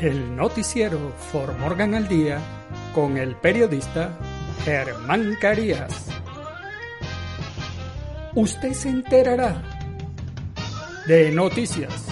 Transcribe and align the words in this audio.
El 0.00 0.36
noticiero 0.36 1.12
For 1.32 1.58
Morgan 1.58 1.92
al 1.96 2.06
Día 2.06 2.38
con 2.94 3.16
el 3.16 3.34
periodista 3.34 4.16
Germán 4.64 5.36
Carías. 5.40 6.06
Usted 8.36 8.74
se 8.74 8.90
enterará 8.90 9.60
de 11.08 11.32
noticias, 11.32 12.06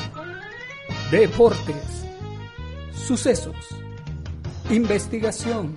deportes, 1.12 2.04
sucesos, 2.92 3.54
investigación, 4.68 5.72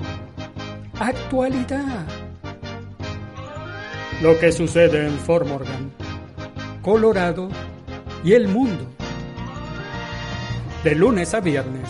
actualidad. 1.00 2.08
Lo 4.24 4.40
que 4.40 4.52
sucede 4.52 5.06
en 5.06 5.20
Fort 5.20 5.48
Morgan, 5.48 5.92
Colorado 6.82 7.50
y 8.24 8.34
el 8.34 8.48
mundo 8.48 8.88
de 10.84 10.96
lunes 10.96 11.34
a 11.34 11.42
viernes, 11.42 11.90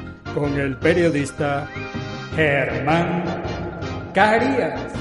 con 0.33 0.57
el 0.59 0.77
periodista 0.77 1.67
Germán 2.35 3.23
Carías. 4.13 4.93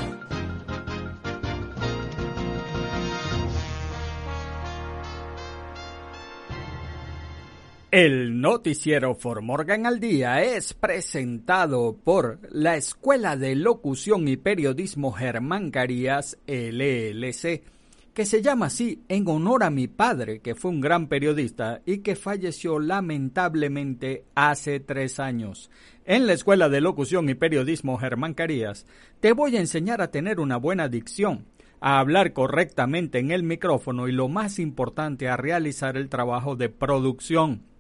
El 7.91 8.41
noticiero 8.41 9.17
For 9.17 9.43
Morgan 9.43 9.85
al 9.85 9.99
Día 9.99 10.43
es 10.43 10.75
presentado 10.75 11.97
por 12.05 12.39
la 12.51 12.77
Escuela 12.77 13.37
de 13.37 13.57
Locución 13.57 14.29
y 14.29 14.37
Periodismo 14.37 15.11
Germán 15.13 15.71
Carías 15.71 16.39
LLC 16.47 17.63
que 18.15 18.27
se 18.27 18.43
llama 18.43 18.67
así 18.67 19.03
en 19.09 19.27
honor 19.29 19.63
a 19.63 19.71
mi 19.71 19.87
padre, 19.87 20.41
que 20.41 20.55
fue 20.55 20.71
un 20.71 20.81
gran 20.81 21.07
periodista 21.07 21.81
y 21.87 21.99
que 21.99 22.17
falleció 22.17 22.79
lamentablemente 22.79 24.25
hace 24.35 24.81
tres 24.81 25.21
años. 25.21 25.71
En 26.05 26.27
la 26.27 26.33
Escuela 26.33 26.69
de 26.69 26.81
Locución 26.81 27.29
y 27.29 27.35
Periodismo 27.35 27.99
Germán 27.99 28.35
Carías, 28.35 28.87
te 29.21 29.33
voy 29.33 29.57
a 29.57 29.61
enseñar 29.61 30.03
a 30.03 30.11
tener 30.11 30.41
una 30.41 30.57
buena 30.57 30.89
dicción, 30.89 31.47
a 31.81 31.99
hablar 31.99 32.33
correctamente 32.33 33.19
en 33.19 33.31
el 33.31 33.43
micrófono 33.43 34.09
y 34.09 34.13
lo 34.13 34.29
más 34.29 34.59
importante, 34.59 35.29
a 35.29 35.37
realizar 35.37 35.97
el 35.97 36.09
trabajo 36.09 36.57
de 36.57 36.69
producción 36.69 37.71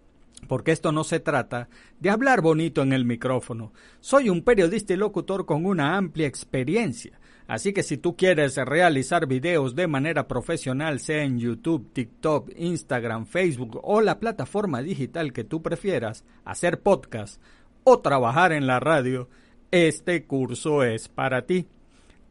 porque 0.47 0.73
esto 0.73 0.93
no 0.93 1.05
se 1.05 1.21
trata 1.21 1.69
de 1.99 2.11
hablar 2.11 2.41
bonito 2.41 2.83
en 2.83 2.93
el 2.93 3.05
micrófono. 3.05 3.73
Soy 4.01 4.31
un 4.31 4.43
periodista 4.43 4.95
y 4.95 4.97
locutor 4.97 5.47
con 5.47 5.65
una 5.67 5.97
amplia 5.97 6.27
experiencia. 6.27 7.20
Así 7.51 7.73
que 7.73 7.83
si 7.83 7.97
tú 7.97 8.17
quieres 8.17 8.57
realizar 8.59 9.27
videos 9.27 9.75
de 9.75 9.89
manera 9.89 10.29
profesional, 10.29 11.01
sea 11.01 11.25
en 11.25 11.41
YouTube, 11.41 11.91
TikTok, 11.93 12.53
Instagram, 12.57 13.27
Facebook 13.27 13.81
o 13.83 14.01
la 14.01 14.21
plataforma 14.21 14.83
digital 14.83 15.33
que 15.33 15.43
tú 15.43 15.61
prefieras, 15.61 16.25
hacer 16.45 16.81
podcast 16.81 17.43
o 17.83 17.99
trabajar 17.99 18.53
en 18.53 18.69
la 18.69 18.79
radio, 18.79 19.29
este 19.73 20.27
curso 20.27 20.85
es 20.85 21.09
para 21.09 21.45
ti. 21.45 21.67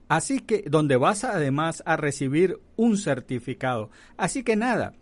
Así 0.08 0.40
que 0.40 0.64
donde 0.70 0.96
vas 0.96 1.26
además 1.26 1.84
a 1.86 1.98
recibir 1.98 2.58
un 2.78 2.96
certificado. 2.96 3.90
Así 4.16 4.44
que 4.44 4.56
nada, 4.56 4.94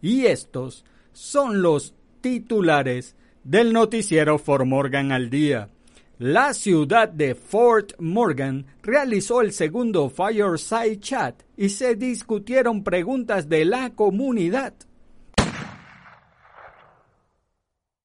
Y 0.00 0.26
estos 0.26 0.84
son 1.12 1.62
los 1.62 1.94
titulares 2.20 3.16
del 3.44 3.72
noticiero 3.72 4.38
For 4.38 4.64
Morgan 4.64 5.12
al 5.12 5.30
día. 5.30 5.70
La 6.18 6.54
ciudad 6.54 7.08
de 7.08 7.34
Fort 7.34 7.94
Morgan 7.98 8.66
realizó 8.82 9.40
el 9.40 9.52
segundo 9.52 10.08
Fireside 10.08 11.00
Chat 11.00 11.42
y 11.56 11.70
se 11.70 11.96
discutieron 11.96 12.84
preguntas 12.84 13.48
de 13.48 13.64
la 13.64 13.90
comunidad. 13.90 14.74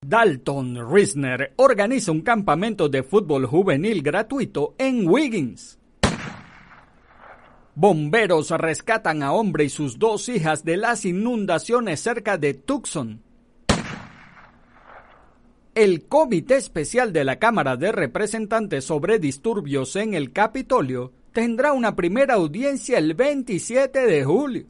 Dalton 0.09 0.89
Risner 0.89 1.51
organiza 1.57 2.13
un 2.13 2.21
campamento 2.21 2.87
de 2.87 3.03
fútbol 3.03 3.45
juvenil 3.45 4.01
gratuito 4.01 4.73
en 4.77 5.05
Wiggins. 5.05 5.77
Bomberos 7.75 8.51
rescatan 8.51 9.21
a 9.21 9.33
hombre 9.33 9.65
y 9.65 9.69
sus 9.69 9.99
dos 9.99 10.29
hijas 10.29 10.63
de 10.63 10.77
las 10.77 11.03
inundaciones 11.03 11.99
cerca 11.99 12.37
de 12.37 12.53
Tucson. 12.53 13.21
El 15.75 16.05
Comité 16.07 16.55
Especial 16.55 17.11
de 17.11 17.25
la 17.25 17.37
Cámara 17.37 17.75
de 17.75 17.91
Representantes 17.91 18.85
sobre 18.85 19.19
disturbios 19.19 19.97
en 19.97 20.13
el 20.13 20.31
Capitolio 20.31 21.11
tendrá 21.33 21.73
una 21.73 21.97
primera 21.97 22.35
audiencia 22.35 22.97
el 22.97 23.13
27 23.13 24.05
de 24.05 24.23
julio. 24.23 24.67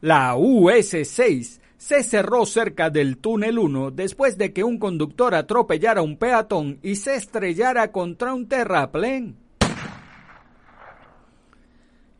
La 0.00 0.34
US-6 0.34 1.61
se 1.82 2.04
cerró 2.04 2.46
cerca 2.46 2.90
del 2.90 3.18
túnel 3.18 3.58
1 3.58 3.90
después 3.90 4.38
de 4.38 4.52
que 4.52 4.62
un 4.62 4.78
conductor 4.78 5.34
atropellara 5.34 6.00
un 6.00 6.16
peatón 6.16 6.78
y 6.80 6.94
se 6.94 7.16
estrellara 7.16 7.90
contra 7.90 8.32
un 8.32 8.46
terraplén. 8.46 9.36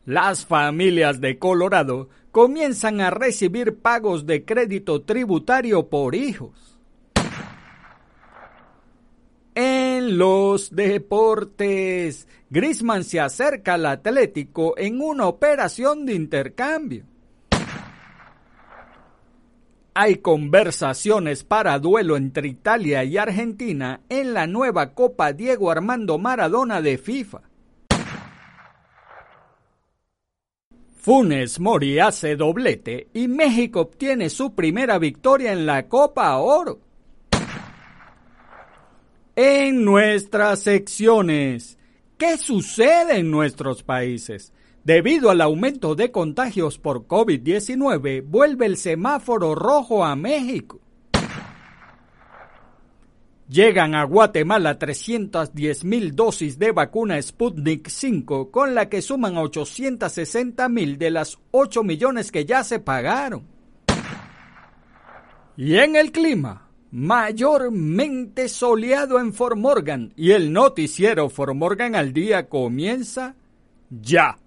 Las 0.03 0.45
familias 0.45 1.21
de 1.21 1.39
Colorado 1.39 2.09
comienzan 2.31 2.99
a 2.99 3.09
recibir 3.09 3.77
pagos 3.77 4.25
de 4.25 4.43
crédito 4.43 5.03
tributario 5.03 5.87
por 5.87 6.13
hijos. 6.13 6.77
En 9.55 10.17
los 10.17 10.75
deportes, 10.75 12.27
Grisman 12.49 13.05
se 13.05 13.21
acerca 13.21 13.75
al 13.75 13.85
Atlético 13.85 14.77
en 14.77 14.99
una 14.99 15.25
operación 15.27 16.05
de 16.05 16.15
intercambio. 16.15 17.12
Hay 19.95 20.17
conversaciones 20.17 21.43
para 21.43 21.77
duelo 21.77 22.17
entre 22.17 22.47
Italia 22.47 23.03
y 23.03 23.17
Argentina 23.17 24.01
en 24.09 24.33
la 24.33 24.47
nueva 24.47 24.95
Copa 24.95 25.33
Diego 25.33 25.69
Armando 25.69 26.17
Maradona 26.17 26.81
de 26.81 26.97
FIFA. 26.97 27.41
Funes 30.95 31.59
Mori 31.59 31.99
hace 31.99 32.35
doblete 32.35 33.09
y 33.13 33.27
México 33.27 33.81
obtiene 33.81 34.29
su 34.29 34.55
primera 34.55 34.97
victoria 34.97 35.51
en 35.51 35.67
la 35.67 35.87
Copa 35.87 36.37
Oro. 36.37 36.79
En 39.35 39.83
nuestras 39.85 40.61
secciones, 40.61 41.77
¿qué 42.17 42.37
sucede 42.37 43.17
en 43.17 43.29
nuestros 43.29 43.83
países? 43.83 44.53
Debido 44.83 45.29
al 45.29 45.39
aumento 45.39 45.95
de 45.95 46.11
contagios 46.11 46.77
por 46.77 47.07
COVID-19, 47.07 48.21
vuelve 48.25 48.65
el 48.65 48.75
semáforo 48.75 49.55
rojo 49.55 50.03
a 50.03 50.17
México. 50.17 50.81
Llegan 53.47 53.95
a 53.95 54.03
Guatemala 54.03 54.77
310 54.77 55.85
mil 55.85 56.15
dosis 56.15 56.59
de 56.59 56.71
vacuna 56.71 57.21
Sputnik 57.21 57.87
5, 57.87 58.51
con 58.51 58.75
la 58.75 58.89
que 58.89 59.01
suman 59.01 59.37
860 59.37 60.67
mil 60.67 60.97
de 60.97 61.11
las 61.11 61.39
8 61.51 61.83
millones 61.83 62.31
que 62.31 62.43
ya 62.43 62.65
se 62.65 62.79
pagaron. 62.79 63.47
Y 65.55 65.77
en 65.77 65.95
el 65.95 66.11
clima, 66.11 66.67
mayormente 66.91 68.49
soleado 68.49 69.17
en 69.19 69.33
Fort 69.33 69.55
Morgan, 69.55 70.11
y 70.17 70.31
el 70.31 70.51
noticiero 70.51 71.29
Fort 71.29 71.55
Morgan 71.55 71.95
al 71.95 72.11
día 72.11 72.49
comienza 72.49 73.35
ya. 73.89 74.39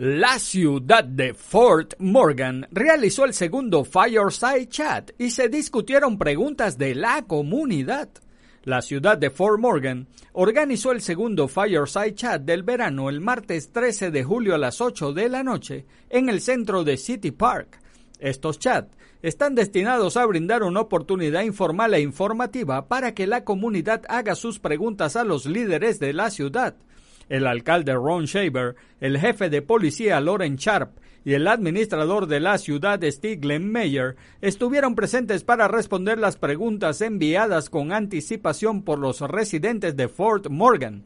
La 0.00 0.38
ciudad 0.38 1.02
de 1.02 1.34
Fort 1.34 1.94
Morgan 1.98 2.68
realizó 2.70 3.24
el 3.24 3.34
segundo 3.34 3.82
Fireside 3.82 4.68
Chat 4.68 5.10
y 5.18 5.30
se 5.30 5.48
discutieron 5.48 6.18
preguntas 6.18 6.78
de 6.78 6.94
la 6.94 7.22
comunidad. 7.22 8.08
La 8.62 8.80
ciudad 8.80 9.18
de 9.18 9.30
Fort 9.30 9.58
Morgan 9.58 10.06
organizó 10.34 10.92
el 10.92 11.00
segundo 11.00 11.48
Fireside 11.48 12.14
Chat 12.14 12.42
del 12.42 12.62
verano 12.62 13.08
el 13.08 13.20
martes 13.20 13.72
13 13.72 14.12
de 14.12 14.22
julio 14.22 14.54
a 14.54 14.58
las 14.58 14.80
8 14.80 15.12
de 15.12 15.28
la 15.28 15.42
noche 15.42 15.84
en 16.10 16.28
el 16.28 16.40
centro 16.42 16.84
de 16.84 16.96
City 16.96 17.32
Park. 17.32 17.80
Estos 18.20 18.60
chats 18.60 18.96
están 19.20 19.56
destinados 19.56 20.16
a 20.16 20.24
brindar 20.26 20.62
una 20.62 20.78
oportunidad 20.78 21.42
informal 21.42 21.92
e 21.94 22.00
informativa 22.00 22.86
para 22.86 23.14
que 23.14 23.26
la 23.26 23.42
comunidad 23.42 24.04
haga 24.08 24.36
sus 24.36 24.60
preguntas 24.60 25.16
a 25.16 25.24
los 25.24 25.44
líderes 25.44 25.98
de 25.98 26.12
la 26.12 26.30
ciudad 26.30 26.76
el 27.28 27.46
alcalde 27.46 27.94
Ron 27.94 28.24
Shaver, 28.24 28.76
el 29.00 29.18
jefe 29.18 29.50
de 29.50 29.62
policía 29.62 30.20
Loren 30.20 30.56
Sharp 30.56 30.98
y 31.24 31.34
el 31.34 31.46
administrador 31.46 32.26
de 32.26 32.40
la 32.40 32.58
ciudad 32.58 33.00
Stiglen 33.02 33.70
Mayer 33.70 34.16
estuvieron 34.40 34.94
presentes 34.94 35.44
para 35.44 35.68
responder 35.68 36.18
las 36.18 36.36
preguntas 36.36 37.00
enviadas 37.00 37.70
con 37.70 37.92
anticipación 37.92 38.82
por 38.82 38.98
los 38.98 39.20
residentes 39.20 39.96
de 39.96 40.08
Fort 40.08 40.48
Morgan. 40.48 41.04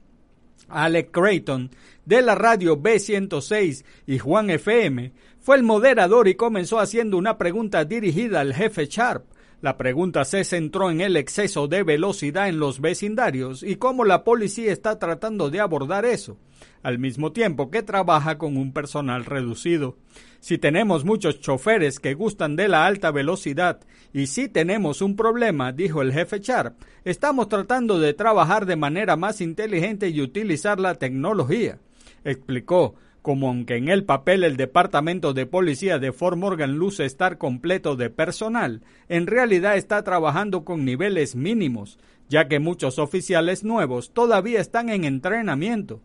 Alec 0.68 1.10
Creighton, 1.10 1.70
de 2.04 2.22
la 2.22 2.34
radio 2.34 2.80
B106 2.80 3.84
y 4.06 4.18
Juan 4.18 4.50
FM, 4.50 5.12
fue 5.40 5.56
el 5.56 5.64
moderador 5.64 6.28
y 6.28 6.34
comenzó 6.34 6.78
haciendo 6.78 7.16
una 7.18 7.36
pregunta 7.36 7.84
dirigida 7.84 8.40
al 8.40 8.54
jefe 8.54 8.86
Sharp 8.86 9.24
la 9.62 9.78
pregunta 9.78 10.24
se 10.24 10.42
centró 10.42 10.90
en 10.90 11.00
el 11.00 11.16
exceso 11.16 11.68
de 11.68 11.84
velocidad 11.84 12.48
en 12.48 12.58
los 12.58 12.80
vecindarios 12.80 13.62
y 13.62 13.76
cómo 13.76 14.04
la 14.04 14.24
policía 14.24 14.72
está 14.72 14.98
tratando 14.98 15.50
de 15.50 15.60
abordar 15.60 16.04
eso, 16.04 16.36
al 16.82 16.98
mismo 16.98 17.30
tiempo 17.30 17.70
que 17.70 17.84
trabaja 17.84 18.38
con 18.38 18.56
un 18.56 18.72
personal 18.72 19.24
reducido. 19.24 19.96
Si 20.40 20.58
tenemos 20.58 21.04
muchos 21.04 21.38
choferes 21.38 22.00
que 22.00 22.14
gustan 22.14 22.56
de 22.56 22.66
la 22.66 22.86
alta 22.86 23.12
velocidad 23.12 23.78
y 24.12 24.26
si 24.26 24.48
tenemos 24.48 25.00
un 25.00 25.14
problema, 25.14 25.70
dijo 25.70 26.02
el 26.02 26.12
jefe 26.12 26.40
Sharp, 26.40 26.74
estamos 27.04 27.48
tratando 27.48 28.00
de 28.00 28.14
trabajar 28.14 28.66
de 28.66 28.74
manera 28.74 29.14
más 29.14 29.40
inteligente 29.40 30.08
y 30.08 30.22
utilizar 30.22 30.80
la 30.80 30.96
tecnología. 30.96 31.78
Explicó, 32.24 32.96
como 33.22 33.48
aunque 33.48 33.76
en 33.76 33.88
el 33.88 34.04
papel 34.04 34.42
el 34.44 34.56
Departamento 34.56 35.32
de 35.32 35.46
Policía 35.46 35.98
de 35.98 36.12
Fort 36.12 36.36
Morgan 36.36 36.74
luce 36.74 37.04
estar 37.04 37.38
completo 37.38 37.94
de 37.94 38.10
personal, 38.10 38.82
en 39.08 39.28
realidad 39.28 39.76
está 39.76 40.02
trabajando 40.02 40.64
con 40.64 40.84
niveles 40.84 41.36
mínimos, 41.36 41.98
ya 42.28 42.48
que 42.48 42.58
muchos 42.58 42.98
oficiales 42.98 43.62
nuevos 43.62 44.12
todavía 44.12 44.60
están 44.60 44.88
en 44.88 45.04
entrenamiento. 45.04 46.00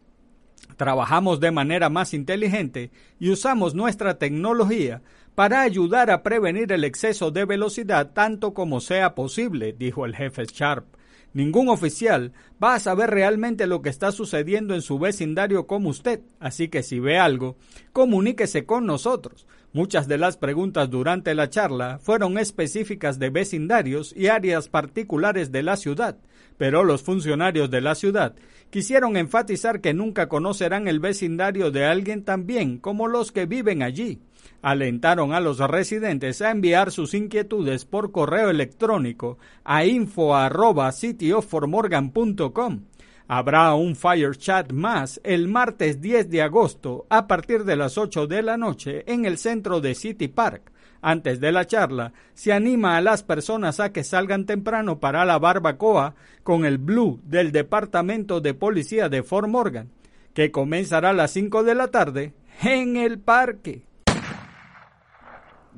Trabajamos 0.76 1.40
de 1.40 1.52
manera 1.52 1.90
más 1.90 2.14
inteligente 2.14 2.92
y 3.20 3.32
usamos 3.32 3.74
nuestra 3.74 4.20
tecnología 4.20 5.02
para 5.34 5.62
ayudar 5.62 6.12
a 6.12 6.24
prevenir 6.24 6.72
el 6.72 6.84
exceso 6.84 7.32
de 7.32 7.46
velocidad 7.46 8.12
tanto 8.14 8.54
como 8.54 8.80
sea 8.80 9.16
posible, 9.16 9.74
dijo 9.78 10.06
el 10.06 10.16
jefe 10.16 10.46
Sharp. 10.46 10.97
Ningún 11.38 11.70
oficial 11.70 12.34
va 12.64 12.74
a 12.74 12.80
saber 12.80 13.12
realmente 13.12 13.68
lo 13.68 13.84
que 13.84 13.90
está 13.90 14.12
sucediendo 14.12 14.74
en 14.74 14.82
su 14.82 14.98
vecindario 14.98 15.68
como 15.68 15.90
usted, 15.90 16.22
así 16.40 16.68
que 16.68 16.82
si 16.82 17.00
ve 17.00 17.20
algo, 17.20 17.58
comuníquese 17.94 18.66
con 18.66 18.88
nosotros. 18.88 19.46
Muchas 19.72 20.08
de 20.08 20.18
las 20.18 20.36
preguntas 20.36 20.90
durante 20.90 21.36
la 21.36 21.48
charla 21.52 22.00
fueron 22.02 22.40
específicas 22.40 23.20
de 23.20 23.30
vecindarios 23.30 24.16
y 24.18 24.30
áreas 24.30 24.68
particulares 24.68 25.52
de 25.52 25.62
la 25.62 25.78
ciudad, 25.78 26.18
pero 26.58 26.84
los 26.84 27.04
funcionarios 27.04 27.70
de 27.70 27.82
la 27.82 27.94
ciudad 27.94 28.34
quisieron 28.72 29.16
enfatizar 29.16 29.80
que 29.80 29.94
nunca 29.94 30.30
conocerán 30.30 30.88
el 30.88 31.00
vecindario 31.00 31.70
de 31.70 31.86
alguien 31.86 32.24
tan 32.24 32.48
bien 32.48 32.80
como 32.80 33.08
los 33.08 33.32
que 33.32 33.46
viven 33.46 33.84
allí 33.84 34.22
alentaron 34.62 35.34
a 35.34 35.40
los 35.40 35.60
residentes 35.60 36.42
a 36.42 36.52
enviar 36.52 36.92
sus 36.92 37.14
inquietudes 37.14 37.86
por 37.86 38.12
correo 38.12 38.50
electrónico 38.50 39.38
a 39.64 39.86
info@cityoformorgan.com. 39.86 42.82
Habrá 43.30 43.74
un 43.74 43.96
Fire 43.96 44.38
Chat 44.38 44.72
más 44.72 45.20
el 45.24 45.50
martes 45.50 46.00
10 46.00 46.30
de 46.30 46.42
agosto 46.42 47.06
a 47.10 47.28
partir 47.28 47.66
de 47.66 47.76
las 47.76 47.98
8 47.98 48.26
de 48.26 48.42
la 48.42 48.56
noche 48.56 49.04
en 49.06 49.26
el 49.26 49.38
centro 49.38 49.82
de 49.82 49.96
City 49.96 50.30
Park. 50.30 50.72
Antes 51.02 51.40
de 51.40 51.52
la 51.52 51.68
charla, 51.68 52.14
se 52.34 52.54
anima 52.54 52.98
a 52.98 53.02
las 53.02 53.24
personas 53.24 53.80
a 53.80 53.92
que 53.92 54.04
salgan 54.04 54.46
temprano 54.46 55.00
para 55.00 55.26
la 55.26 55.40
barbacoa 55.40 56.16
con 56.44 56.66
el 56.66 56.78
Blue 56.78 57.20
del 57.24 57.52
Departamento 57.52 58.42
de 58.42 58.54
Policía 58.54 59.10
de 59.10 59.24
Fort 59.24 59.48
Morgan, 59.48 59.90
que 60.34 60.52
comenzará 60.52 61.10
a 61.10 61.14
las 61.14 61.32
5 61.32 61.64
de 61.64 61.76
la 61.76 61.90
tarde 61.90 62.34
en 62.64 62.98
el 62.98 63.20
parque. 63.20 63.84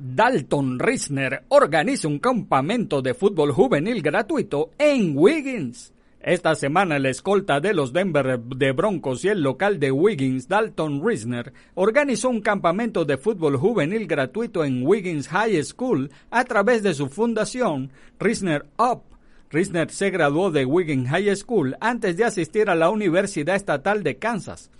Dalton 0.02 0.78
Risner 0.78 1.42
organiza 1.48 2.08
un 2.08 2.20
campamento 2.20 3.02
de 3.02 3.12
fútbol 3.12 3.52
juvenil 3.52 4.00
gratuito 4.00 4.70
en 4.78 5.12
Wiggins. 5.14 5.92
Esta 6.22 6.54
semana 6.54 6.98
la 6.98 7.10
escolta 7.10 7.60
de 7.60 7.74
los 7.74 7.92
Denver 7.92 8.40
de 8.40 8.72
Broncos 8.72 9.22
y 9.26 9.28
el 9.28 9.42
local 9.42 9.78
de 9.78 9.92
Wiggins, 9.92 10.48
Dalton 10.48 11.06
Risner, 11.06 11.52
organizó 11.74 12.30
un 12.30 12.40
campamento 12.40 13.04
de 13.04 13.18
fútbol 13.18 13.58
juvenil 13.58 14.06
gratuito 14.06 14.64
en 14.64 14.86
Wiggins 14.86 15.28
High 15.28 15.62
School 15.64 16.10
a 16.30 16.44
través 16.44 16.82
de 16.82 16.94
su 16.94 17.10
fundación 17.10 17.90
Risner 18.18 18.64
Up. 18.78 19.02
Risner 19.50 19.90
se 19.90 20.08
graduó 20.08 20.50
de 20.50 20.64
Wiggins 20.64 21.10
High 21.10 21.36
School 21.36 21.76
antes 21.78 22.16
de 22.16 22.24
asistir 22.24 22.70
a 22.70 22.74
la 22.74 22.88
Universidad 22.88 23.54
Estatal 23.54 24.02
de 24.02 24.16
Kansas. 24.16 24.70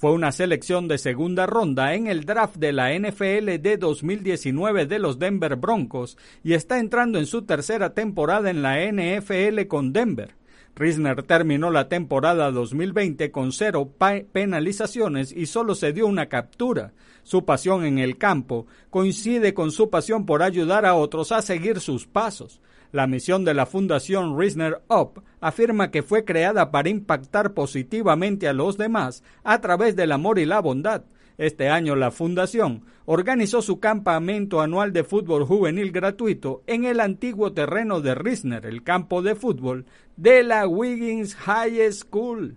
Fue 0.00 0.12
una 0.12 0.32
selección 0.32 0.88
de 0.88 0.96
segunda 0.96 1.44
ronda 1.44 1.92
en 1.92 2.06
el 2.06 2.24
draft 2.24 2.56
de 2.56 2.72
la 2.72 2.98
NFL 2.98 3.60
de 3.60 3.76
2019 3.78 4.86
de 4.86 4.98
los 4.98 5.18
Denver 5.18 5.56
Broncos 5.56 6.16
y 6.42 6.54
está 6.54 6.78
entrando 6.78 7.18
en 7.18 7.26
su 7.26 7.42
tercera 7.42 7.92
temporada 7.92 8.48
en 8.48 8.62
la 8.62 8.78
NFL 8.80 9.66
con 9.68 9.92
Denver. 9.92 10.36
Risner 10.74 11.22
terminó 11.24 11.70
la 11.70 11.90
temporada 11.90 12.50
2020 12.50 13.30
con 13.30 13.52
cero 13.52 13.92
penalizaciones 14.32 15.32
y 15.32 15.44
solo 15.44 15.74
se 15.74 15.92
dio 15.92 16.06
una 16.06 16.30
captura. 16.30 16.94
Su 17.22 17.44
pasión 17.44 17.84
en 17.84 17.98
el 17.98 18.16
campo 18.16 18.66
coincide 18.88 19.52
con 19.52 19.70
su 19.70 19.90
pasión 19.90 20.24
por 20.24 20.42
ayudar 20.42 20.86
a 20.86 20.94
otros 20.94 21.30
a 21.30 21.42
seguir 21.42 21.78
sus 21.78 22.06
pasos. 22.06 22.62
La 22.92 23.06
misión 23.06 23.44
de 23.44 23.54
la 23.54 23.66
Fundación 23.66 24.38
Risner 24.38 24.82
Up 24.88 25.22
afirma 25.40 25.90
que 25.90 26.02
fue 26.02 26.24
creada 26.24 26.72
para 26.72 26.88
impactar 26.88 27.54
positivamente 27.54 28.48
a 28.48 28.52
los 28.52 28.76
demás 28.76 29.22
a 29.44 29.60
través 29.60 29.94
del 29.94 30.10
amor 30.10 30.38
y 30.38 30.44
la 30.44 30.60
bondad. 30.60 31.04
Este 31.38 31.68
año 31.68 31.94
la 31.94 32.10
Fundación 32.10 32.84
organizó 33.06 33.62
su 33.62 33.80
campamento 33.80 34.60
anual 34.60 34.92
de 34.92 35.04
fútbol 35.04 35.46
juvenil 35.46 35.92
gratuito 35.92 36.62
en 36.66 36.84
el 36.84 37.00
antiguo 37.00 37.52
terreno 37.52 38.00
de 38.00 38.14
Risner, 38.14 38.66
el 38.66 38.82
campo 38.82 39.22
de 39.22 39.34
fútbol 39.34 39.86
de 40.16 40.42
la 40.42 40.66
Wiggins 40.66 41.36
High 41.36 41.92
School. 41.92 42.56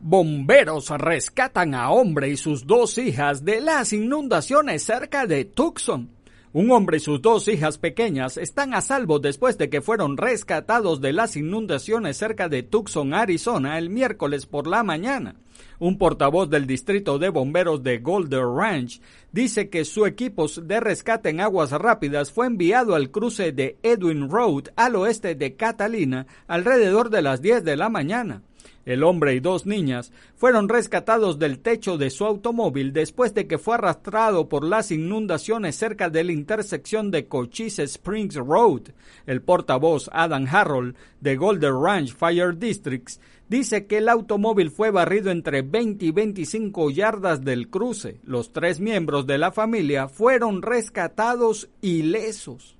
Bomberos 0.00 0.90
rescatan 0.90 1.74
a 1.74 1.90
hombre 1.90 2.28
y 2.28 2.36
sus 2.36 2.66
dos 2.66 2.98
hijas 2.98 3.44
de 3.44 3.60
las 3.60 3.92
inundaciones 3.92 4.82
cerca 4.82 5.26
de 5.26 5.44
Tucson. 5.46 6.15
Un 6.52 6.70
hombre 6.70 6.98
y 6.98 7.00
sus 7.00 7.20
dos 7.20 7.48
hijas 7.48 7.76
pequeñas 7.76 8.36
están 8.36 8.72
a 8.72 8.80
salvo 8.80 9.18
después 9.18 9.58
de 9.58 9.68
que 9.68 9.82
fueron 9.82 10.16
rescatados 10.16 11.00
de 11.00 11.12
las 11.12 11.36
inundaciones 11.36 12.16
cerca 12.16 12.48
de 12.48 12.62
Tucson, 12.62 13.12
Arizona, 13.12 13.78
el 13.78 13.90
miércoles 13.90 14.46
por 14.46 14.66
la 14.66 14.82
mañana. 14.82 15.36
Un 15.78 15.98
portavoz 15.98 16.48
del 16.48 16.66
distrito 16.66 17.18
de 17.18 17.28
bomberos 17.28 17.82
de 17.82 17.98
Golder 17.98 18.46
Ranch 18.46 19.00
dice 19.32 19.68
que 19.68 19.84
su 19.84 20.06
equipo 20.06 20.46
de 20.48 20.80
rescate 20.80 21.28
en 21.28 21.40
aguas 21.40 21.72
rápidas 21.72 22.32
fue 22.32 22.46
enviado 22.46 22.94
al 22.94 23.10
cruce 23.10 23.52
de 23.52 23.76
Edwin 23.82 24.30
Road 24.30 24.68
al 24.76 24.96
oeste 24.96 25.34
de 25.34 25.56
Catalina 25.56 26.26
alrededor 26.46 27.10
de 27.10 27.22
las 27.22 27.42
10 27.42 27.64
de 27.64 27.76
la 27.76 27.88
mañana. 27.90 28.42
El 28.86 29.02
hombre 29.02 29.34
y 29.34 29.40
dos 29.40 29.66
niñas 29.66 30.12
fueron 30.36 30.68
rescatados 30.68 31.40
del 31.40 31.58
techo 31.58 31.98
de 31.98 32.08
su 32.08 32.24
automóvil 32.24 32.92
después 32.92 33.34
de 33.34 33.48
que 33.48 33.58
fue 33.58 33.74
arrastrado 33.74 34.48
por 34.48 34.64
las 34.64 34.92
inundaciones 34.92 35.74
cerca 35.74 36.08
de 36.08 36.22
la 36.22 36.30
intersección 36.30 37.10
de 37.10 37.26
Cochise 37.26 37.82
Springs 37.82 38.36
Road. 38.36 38.92
El 39.26 39.42
portavoz 39.42 40.08
Adam 40.12 40.46
Harrell 40.48 40.94
de 41.20 41.36
Golden 41.36 41.82
Ranch 41.82 42.14
Fire 42.14 42.56
Districts 42.56 43.20
dice 43.48 43.86
que 43.86 43.98
el 43.98 44.08
automóvil 44.08 44.70
fue 44.70 44.92
barrido 44.92 45.32
entre 45.32 45.62
20 45.62 46.06
y 46.06 46.10
25 46.12 46.90
yardas 46.90 47.44
del 47.44 47.68
cruce. 47.68 48.20
Los 48.22 48.52
tres 48.52 48.78
miembros 48.78 49.26
de 49.26 49.38
la 49.38 49.50
familia 49.50 50.06
fueron 50.06 50.62
rescatados 50.62 51.68
ilesos. 51.80 52.76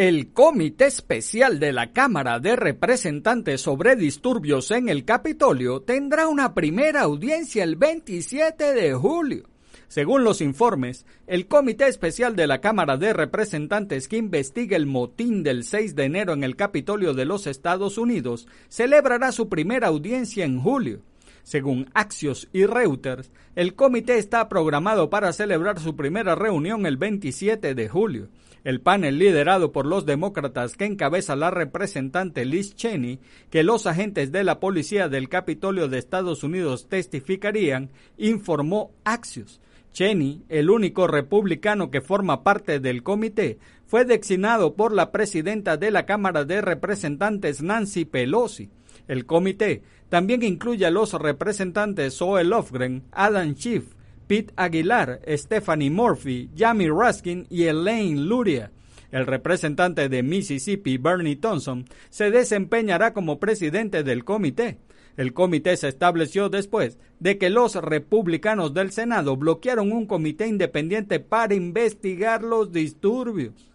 El 0.00 0.32
Comité 0.32 0.86
Especial 0.86 1.60
de 1.60 1.74
la 1.74 1.92
Cámara 1.92 2.40
de 2.40 2.56
Representantes 2.56 3.60
sobre 3.60 3.96
Disturbios 3.96 4.70
en 4.70 4.88
el 4.88 5.04
Capitolio 5.04 5.82
tendrá 5.82 6.26
una 6.26 6.54
primera 6.54 7.02
audiencia 7.02 7.64
el 7.64 7.76
27 7.76 8.72
de 8.72 8.94
julio. 8.94 9.44
Según 9.88 10.24
los 10.24 10.40
informes, 10.40 11.04
el 11.26 11.48
Comité 11.48 11.86
Especial 11.86 12.34
de 12.34 12.46
la 12.46 12.62
Cámara 12.62 12.96
de 12.96 13.12
Representantes 13.12 14.08
que 14.08 14.16
investiga 14.16 14.74
el 14.74 14.86
motín 14.86 15.42
del 15.42 15.64
6 15.64 15.94
de 15.94 16.04
enero 16.04 16.32
en 16.32 16.44
el 16.44 16.56
Capitolio 16.56 17.12
de 17.12 17.26
los 17.26 17.46
Estados 17.46 17.98
Unidos 17.98 18.48
celebrará 18.70 19.32
su 19.32 19.50
primera 19.50 19.88
audiencia 19.88 20.46
en 20.46 20.62
julio. 20.62 21.02
Según 21.42 21.90
Axios 21.92 22.48
y 22.54 22.64
Reuters, 22.64 23.32
el 23.54 23.74
comité 23.74 24.16
está 24.16 24.48
programado 24.48 25.10
para 25.10 25.34
celebrar 25.34 25.78
su 25.78 25.94
primera 25.94 26.34
reunión 26.36 26.86
el 26.86 26.96
27 26.96 27.74
de 27.74 27.88
julio. 27.90 28.30
El 28.62 28.80
panel 28.80 29.18
liderado 29.18 29.72
por 29.72 29.86
los 29.86 30.04
demócratas 30.04 30.76
que 30.76 30.84
encabeza 30.84 31.34
la 31.34 31.50
representante 31.50 32.44
Liz 32.44 32.74
Cheney, 32.74 33.18
que 33.50 33.62
los 33.62 33.86
agentes 33.86 34.32
de 34.32 34.44
la 34.44 34.60
policía 34.60 35.08
del 35.08 35.28
Capitolio 35.28 35.88
de 35.88 35.98
Estados 35.98 36.42
Unidos 36.44 36.88
testificarían, 36.88 37.90
informó 38.18 38.92
Axios. 39.04 39.60
Cheney, 39.92 40.42
el 40.48 40.70
único 40.70 41.06
republicano 41.06 41.90
que 41.90 42.00
forma 42.00 42.44
parte 42.44 42.80
del 42.80 43.02
comité, 43.02 43.58
fue 43.86 44.04
designado 44.04 44.74
por 44.74 44.92
la 44.92 45.10
presidenta 45.10 45.76
de 45.76 45.90
la 45.90 46.06
Cámara 46.06 46.44
de 46.44 46.60
Representantes 46.60 47.62
Nancy 47.62 48.04
Pelosi. 48.04 48.70
El 49.08 49.26
comité 49.26 49.82
también 50.08 50.42
incluye 50.42 50.86
a 50.86 50.90
los 50.90 51.12
representantes 51.14 52.18
Zoe 52.18 52.44
Lofgren, 52.44 53.04
Adam 53.10 53.54
Schiff, 53.54 53.94
Pete 54.30 54.52
Aguilar, 54.54 55.20
Stephanie 55.26 55.90
Murphy, 55.90 56.50
Jamie 56.56 56.88
Raskin 56.88 57.48
y 57.50 57.64
Elaine 57.64 58.28
Luria. 58.28 58.70
El 59.10 59.26
representante 59.26 60.08
de 60.08 60.22
Mississippi, 60.22 60.98
Bernie 60.98 61.34
Thompson, 61.34 61.84
se 62.10 62.30
desempeñará 62.30 63.12
como 63.12 63.40
presidente 63.40 64.04
del 64.04 64.24
comité. 64.24 64.78
El 65.16 65.32
comité 65.32 65.76
se 65.76 65.88
estableció 65.88 66.48
después 66.48 66.96
de 67.18 67.38
que 67.38 67.50
los 67.50 67.74
republicanos 67.74 68.72
del 68.72 68.92
Senado 68.92 69.36
bloquearon 69.36 69.90
un 69.90 70.06
comité 70.06 70.46
independiente 70.46 71.18
para 71.18 71.56
investigar 71.56 72.44
los 72.44 72.70
disturbios. 72.70 73.69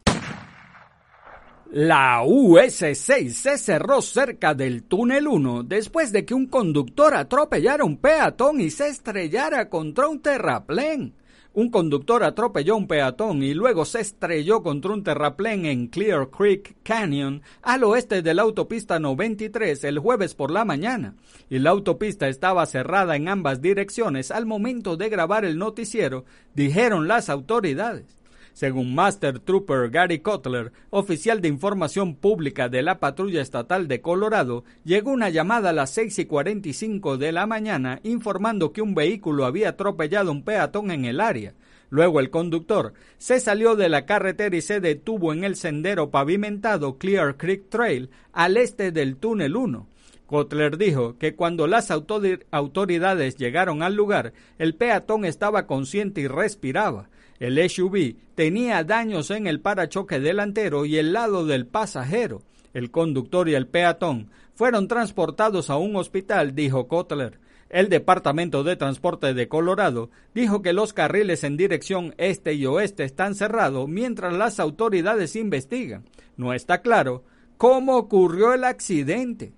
La 1.72 2.22
US-6 2.24 3.30
se 3.30 3.58
cerró 3.58 4.00
cerca 4.02 4.54
del 4.54 4.84
túnel 4.84 5.28
1 5.28 5.64
después 5.64 6.12
de 6.12 6.24
que 6.24 6.36
un 6.36 6.46
conductor 6.46 7.16
atropellara 7.16 7.84
un 7.84 7.98
peatón 7.98 8.62
y 8.62 8.70
se 8.70 8.88
estrellara 8.88 9.68
contra 9.68 10.08
un 10.08 10.22
terraplén. 10.22 11.16
Un 11.54 11.72
conductor 11.72 12.24
atropelló 12.24 12.78
un 12.78 12.86
peatón 12.86 13.42
y 13.42 13.56
luego 13.56 13.84
se 13.84 14.02
estrelló 14.02 14.62
contra 14.62 14.94
un 14.94 15.04
terraplén 15.04 15.66
en 15.66 15.88
Clear 15.88 16.30
Creek 16.30 16.76
Canyon, 16.84 17.42
al 17.64 17.84
oeste 17.84 18.22
de 18.22 18.34
la 18.36 18.44
autopista 18.44 19.00
93, 19.00 19.86
el 19.86 20.00
jueves 20.00 20.36
por 20.36 20.52
la 20.52 20.66
mañana, 20.66 21.16
y 21.50 21.60
la 21.60 21.72
autopista 21.72 22.28
estaba 22.28 22.66
cerrada 22.68 23.16
en 23.16 23.28
ambas 23.28 23.62
direcciones 23.62 24.32
al 24.32 24.46
momento 24.46 24.98
de 24.98 25.10
grabar 25.10 25.46
el 25.46 25.58
noticiero, 25.58 26.26
dijeron 26.54 27.08
las 27.08 27.30
autoridades. 27.30 28.25
Según 28.56 28.96
Master 28.96 29.40
Trooper 29.40 29.90
Gary 29.90 30.20
Cutler, 30.20 30.72
oficial 30.90 31.42
de 31.42 31.50
información 31.50 32.16
pública 32.16 32.70
de 32.70 32.84
la 32.84 33.02
patrulla 33.02 33.42
estatal 33.42 33.90
de 33.90 34.00
Colorado, 34.00 34.64
llegó 34.86 35.12
una 35.12 35.28
llamada 35.28 35.72
a 35.72 35.74
las 35.74 35.90
6 35.90 36.20
y 36.20 36.26
45 36.26 37.18
de 37.18 37.34
la 37.34 37.48
mañana 37.48 38.00
informando 38.04 38.72
que 38.72 38.82
un 38.82 38.96
vehículo 38.96 39.44
había 39.44 39.68
atropellado 39.68 40.32
un 40.32 40.46
peatón 40.46 40.92
en 40.92 41.04
el 41.04 41.20
área. 41.20 41.54
Luego 41.90 42.22
el 42.22 42.30
conductor 42.30 42.94
se 43.18 43.42
salió 43.42 43.76
de 43.76 43.90
la 43.90 44.06
carretera 44.06 44.56
y 44.56 44.62
se 44.62 44.80
detuvo 44.80 45.34
en 45.34 45.44
el 45.44 45.58
sendero 45.58 46.10
pavimentado 46.10 46.98
Clear 46.98 47.36
Creek 47.36 47.68
Trail 47.68 48.10
al 48.32 48.56
este 48.56 48.94
del 48.94 49.18
túnel 49.18 49.58
1. 49.58 49.86
Kotler 50.28 50.78
dijo 50.78 51.18
que 51.18 51.36
cuando 51.36 51.68
las 51.68 51.92
autoridades 51.92 53.36
llegaron 53.36 53.84
al 53.84 53.96
lugar, 53.96 54.32
el 54.58 54.76
peatón 54.76 55.26
estaba 55.26 55.68
consciente 55.68 56.22
y 56.22 56.28
respiraba. 56.28 57.10
El 57.40 57.70
SUV 57.70 58.16
tenía 58.36 58.84
daños 58.84 59.30
en 59.32 59.48
el 59.48 59.60
parachoque 59.60 60.20
delantero 60.20 60.86
y 60.86 60.98
el 60.98 61.14
lado 61.14 61.46
del 61.46 61.68
pasajero. 61.68 62.44
El 62.74 62.92
conductor 62.92 63.50
y 63.50 63.56
el 63.56 63.68
peatón 63.68 64.30
fueron 64.54 64.88
transportados 64.88 65.70
a 65.70 65.78
un 65.78 65.96
hospital, 65.96 66.56
dijo 66.56 66.88
Kotler. 66.88 67.40
El 67.70 67.90
Departamento 67.90 68.64
de 68.64 68.76
Transporte 68.76 69.34
de 69.34 69.48
Colorado 69.50 70.10
dijo 70.34 70.62
que 70.62 70.72
los 70.72 70.94
carriles 70.94 71.44
en 71.44 71.58
dirección 71.58 72.14
este 72.18 72.54
y 72.54 72.66
oeste 72.66 73.04
están 73.04 73.36
cerrados 73.36 73.90
mientras 73.90 74.34
las 74.34 74.60
autoridades 74.60 75.36
investigan. 75.36 76.06
No 76.38 76.54
está 76.54 76.82
claro 76.82 77.24
cómo 77.58 77.98
ocurrió 77.98 78.54
el 78.54 78.64
accidente. 78.64 79.54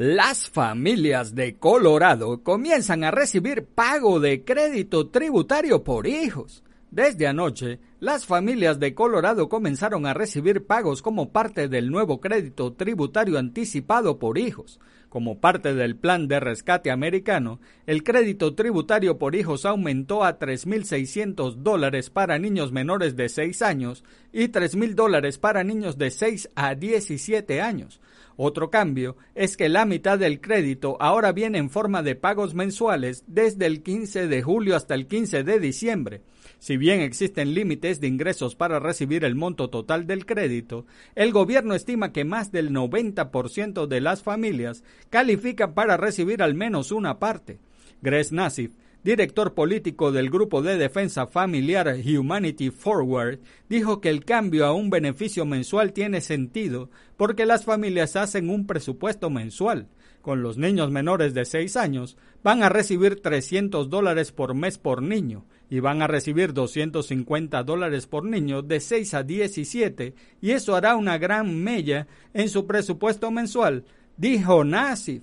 Las 0.00 0.48
familias 0.48 1.34
de 1.34 1.56
Colorado 1.56 2.44
comienzan 2.44 3.02
a 3.02 3.10
recibir 3.10 3.64
pago 3.64 4.20
de 4.20 4.44
crédito 4.44 5.08
tributario 5.08 5.82
por 5.82 6.06
hijos. 6.06 6.62
Desde 6.92 7.26
anoche, 7.26 7.80
las 7.98 8.24
familias 8.24 8.78
de 8.78 8.94
Colorado 8.94 9.48
comenzaron 9.48 10.06
a 10.06 10.14
recibir 10.14 10.64
pagos 10.68 11.02
como 11.02 11.32
parte 11.32 11.66
del 11.66 11.90
nuevo 11.90 12.20
crédito 12.20 12.74
tributario 12.74 13.40
anticipado 13.40 14.20
por 14.20 14.38
hijos. 14.38 14.78
Como 15.08 15.40
parte 15.40 15.74
del 15.74 15.96
plan 15.96 16.28
de 16.28 16.38
rescate 16.38 16.90
americano, 16.90 17.60
el 17.86 18.02
crédito 18.02 18.54
tributario 18.54 19.16
por 19.16 19.34
hijos 19.34 19.64
aumentó 19.64 20.22
a 20.22 20.38
3.600 20.38 21.56
dólares 21.56 22.10
para 22.10 22.38
niños 22.38 22.72
menores 22.72 23.16
de 23.16 23.30
6 23.30 23.62
años 23.62 24.04
y 24.32 24.48
3.000 24.48 24.94
dólares 24.94 25.38
para 25.38 25.64
niños 25.64 25.96
de 25.96 26.10
6 26.10 26.50
a 26.54 26.74
17 26.74 27.62
años. 27.62 28.00
Otro 28.36 28.70
cambio 28.70 29.16
es 29.34 29.56
que 29.56 29.68
la 29.68 29.84
mitad 29.84 30.16
del 30.18 30.40
crédito 30.40 30.96
ahora 31.00 31.32
viene 31.32 31.58
en 31.58 31.70
forma 31.70 32.04
de 32.04 32.14
pagos 32.14 32.54
mensuales 32.54 33.24
desde 33.26 33.66
el 33.66 33.82
15 33.82 34.28
de 34.28 34.42
julio 34.42 34.76
hasta 34.76 34.94
el 34.94 35.08
15 35.08 35.42
de 35.42 35.58
diciembre. 35.58 36.22
Si 36.60 36.76
bien 36.76 37.00
existen 37.00 37.54
límites 37.54 38.00
de 38.00 38.06
ingresos 38.08 38.54
para 38.54 38.78
recibir 38.78 39.24
el 39.24 39.34
monto 39.34 39.70
total 39.70 40.06
del 40.06 40.26
crédito, 40.26 40.86
el 41.14 41.32
gobierno 41.32 41.74
estima 41.74 42.12
que 42.12 42.24
más 42.24 42.52
del 42.52 42.70
90% 42.70 43.86
de 43.86 44.00
las 44.00 44.22
familias 44.22 44.84
califican 45.10 45.74
para 45.74 45.96
recibir 45.96 46.42
al 46.42 46.54
menos 46.54 46.92
una 46.92 47.18
parte. 47.18 47.58
Grace 48.02 48.34
Nassif, 48.34 48.72
director 49.02 49.54
político 49.54 50.12
del 50.12 50.30
grupo 50.30 50.62
de 50.62 50.76
defensa 50.76 51.26
familiar 51.26 51.96
Humanity 52.04 52.70
Forward, 52.70 53.38
dijo 53.68 54.00
que 54.00 54.10
el 54.10 54.24
cambio 54.24 54.66
a 54.66 54.72
un 54.72 54.90
beneficio 54.90 55.44
mensual 55.44 55.92
tiene 55.92 56.20
sentido 56.20 56.90
porque 57.16 57.46
las 57.46 57.64
familias 57.64 58.16
hacen 58.16 58.50
un 58.50 58.66
presupuesto 58.66 59.30
mensual. 59.30 59.88
Con 60.20 60.42
los 60.42 60.58
niños 60.58 60.90
menores 60.90 61.32
de 61.32 61.44
6 61.44 61.76
años 61.76 62.16
van 62.42 62.62
a 62.62 62.68
recibir 62.68 63.20
300 63.22 63.88
dólares 63.88 64.32
por 64.32 64.54
mes 64.54 64.76
por 64.76 65.00
niño 65.00 65.46
y 65.70 65.80
van 65.80 66.02
a 66.02 66.06
recibir 66.06 66.52
250 66.52 67.62
dólares 67.62 68.06
por 68.06 68.24
niño 68.24 68.62
de 68.62 68.80
6 68.80 69.14
a 69.14 69.22
17 69.22 70.14
y 70.40 70.50
eso 70.50 70.74
hará 70.74 70.96
una 70.96 71.18
gran 71.18 71.62
mella 71.62 72.08
en 72.34 72.48
su 72.48 72.66
presupuesto 72.66 73.30
mensual, 73.30 73.84
dijo 74.18 74.64
Nasif. 74.64 75.22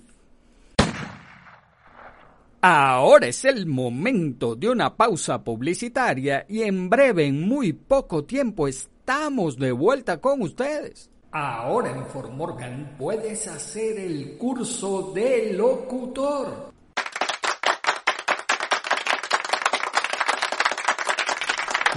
Ahora 2.62 3.28
es 3.28 3.44
el 3.44 3.66
momento 3.66 4.56
de 4.56 4.70
una 4.70 4.96
pausa 4.96 5.44
publicitaria 5.44 6.44
y 6.48 6.62
en 6.62 6.90
breve, 6.90 7.26
en 7.26 7.46
muy 7.46 7.72
poco 7.72 8.24
tiempo, 8.24 8.66
estamos 8.66 9.56
de 9.56 9.70
vuelta 9.70 10.20
con 10.20 10.42
ustedes. 10.42 11.08
Ahora 11.30 11.90
en 11.90 12.04
Fort 12.06 12.32
Morgan 12.32 12.96
puedes 12.98 13.46
hacer 13.46 14.00
el 14.00 14.36
curso 14.38 15.12
de 15.14 15.52
locutor. 15.52 16.72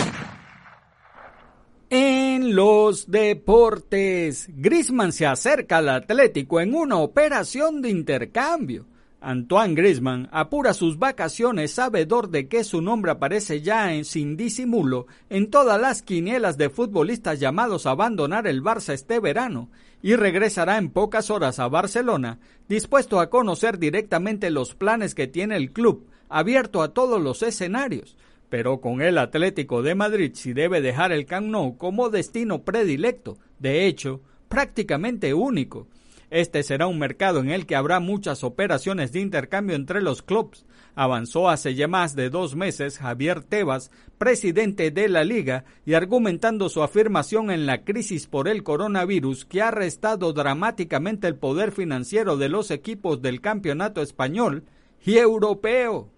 En 1.91 2.55
los 2.55 3.11
deportes, 3.11 4.47
Grisman 4.49 5.11
se 5.11 5.25
acerca 5.25 5.79
al 5.79 5.89
Atlético 5.89 6.61
en 6.61 6.75
una 6.75 6.99
operación 6.99 7.81
de 7.81 7.89
intercambio. 7.89 8.85
Antoine 9.21 9.75
Grisman 9.75 10.29
apura 10.31 10.73
sus 10.75 10.99
vacaciones 10.99 11.73
sabedor 11.73 12.31
de 12.31 12.47
que 12.47 12.63
su 12.63 12.81
nombre 12.81 13.11
aparece 13.11 13.63
ya 13.63 13.93
en 13.93 14.05
sin 14.05 14.37
disimulo 14.37 15.07
en 15.29 15.51
todas 15.51 15.81
las 15.81 16.03
quinielas 16.03 16.57
de 16.57 16.71
futbolistas 16.71 17.41
llamados 17.41 17.87
a 17.87 17.91
abandonar 17.91 18.47
el 18.47 18.63
Barça 18.63 18.93
este 18.93 19.19
verano 19.19 19.71
y 20.03 20.15
regresará 20.15 20.79
en 20.79 20.91
pocas 20.91 21.31
horas 21.31 21.59
a 21.59 21.67
Barcelona 21.67 22.39
dispuesto 22.69 23.19
a 23.19 23.29
conocer 23.29 23.79
directamente 23.79 24.51
los 24.51 24.77
planes 24.77 25.17
que 25.17 25.27
tiene 25.27 25.57
el 25.57 25.73
club, 25.73 26.07
abierto 26.29 26.81
a 26.81 26.95
todos 26.95 27.21
los 27.21 27.43
escenarios 27.43 28.17
pero 28.49 28.81
con 28.81 29.03
el 29.03 29.19
Atlético 29.19 29.83
de 29.83 29.95
Madrid 29.95 30.33
si 30.35 30.53
debe 30.53 30.81
dejar 30.81 31.13
el 31.13 31.27
Camp 31.27 31.49
Nou 31.49 31.77
como 31.77 32.09
destino 32.09 32.63
predilecto, 32.63 33.37
de 33.59 33.87
hecho, 33.87 34.21
prácticamente 34.49 35.35
único. 35.35 35.87
Este 36.31 36.63
será 36.63 36.87
un 36.87 36.99
mercado 36.99 37.41
en 37.41 37.51
el 37.51 37.65
que 37.65 37.75
habrá 37.75 38.01
muchas 38.01 38.45
operaciones 38.45 39.13
de 39.13 39.21
intercambio 39.21 39.75
entre 39.75 40.03
los 40.03 40.23
clubes, 40.23 40.67
avanzó 40.95 41.49
hace 41.49 41.75
ya 41.75 41.89
más 41.89 42.17
de 42.17 42.29
dos 42.29 42.55
meses 42.55 42.99
Javier 42.99 43.43
Tebas, 43.43 43.91
presidente 44.19 44.91
de 44.91 45.09
la 45.09 45.25
liga, 45.25 45.65
y 45.87 45.95
argumentando 45.95 46.69
su 46.69 46.83
afirmación 46.83 47.51
en 47.51 47.65
la 47.65 47.85
crisis 47.85 48.27
por 48.27 48.47
el 48.49 48.63
coronavirus 48.63 49.47
que 49.47 49.63
ha 49.63 49.71
restado 49.71 50.33
dramáticamente 50.33 51.29
el 51.29 51.37
poder 51.37 51.73
financiero 51.73 52.37
de 52.37 52.49
los 52.49 52.71
equipos 52.71 53.23
del 53.23 53.41
campeonato 53.41 54.03
español 54.03 54.65
y 55.05 55.17
europeo. 55.17 56.11